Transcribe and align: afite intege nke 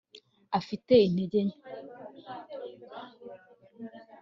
afite 0.59 0.93
intege 1.07 1.39
nke 1.47 1.57